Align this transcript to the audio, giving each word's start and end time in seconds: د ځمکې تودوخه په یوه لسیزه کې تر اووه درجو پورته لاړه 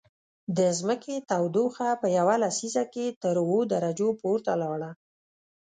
د 0.57 0.59
ځمکې 0.79 1.15
تودوخه 1.29 1.89
په 2.01 2.07
یوه 2.17 2.35
لسیزه 2.43 2.83
کې 2.93 3.05
تر 3.21 3.35
اووه 3.43 3.61
درجو 3.73 4.09
پورته 4.21 4.53
لاړه 4.61 4.91